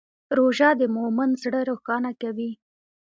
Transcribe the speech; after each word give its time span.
روژه 0.37 0.69
د 0.79 0.81
مؤمن 0.95 1.29
زړه 1.43 1.59
روښانه 1.69 2.11
کوي. 2.21 2.51